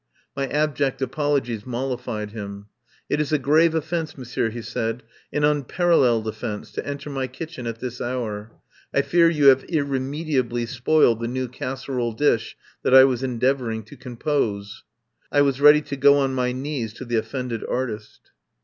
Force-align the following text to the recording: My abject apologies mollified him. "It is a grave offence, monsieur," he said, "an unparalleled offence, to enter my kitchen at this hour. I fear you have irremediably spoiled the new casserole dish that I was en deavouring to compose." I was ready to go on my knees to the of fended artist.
My 0.35 0.47
abject 0.47 0.99
apologies 1.03 1.63
mollified 1.63 2.31
him. 2.31 2.65
"It 3.07 3.21
is 3.21 3.31
a 3.31 3.37
grave 3.37 3.75
offence, 3.75 4.17
monsieur," 4.17 4.49
he 4.49 4.63
said, 4.63 5.03
"an 5.31 5.43
unparalleled 5.43 6.27
offence, 6.27 6.71
to 6.71 6.83
enter 6.87 7.11
my 7.11 7.27
kitchen 7.27 7.67
at 7.67 7.79
this 7.81 8.01
hour. 8.01 8.51
I 8.91 9.03
fear 9.03 9.29
you 9.29 9.49
have 9.49 9.63
irremediably 9.65 10.65
spoiled 10.65 11.19
the 11.19 11.27
new 11.27 11.47
casserole 11.47 12.13
dish 12.13 12.57
that 12.81 12.95
I 12.95 13.03
was 13.03 13.23
en 13.23 13.37
deavouring 13.39 13.85
to 13.85 13.95
compose." 13.95 14.83
I 15.31 15.43
was 15.43 15.61
ready 15.61 15.83
to 15.83 15.95
go 15.95 16.17
on 16.17 16.33
my 16.33 16.51
knees 16.51 16.93
to 16.93 17.05
the 17.05 17.17
of 17.17 17.27
fended 17.27 17.63
artist. 17.69 18.31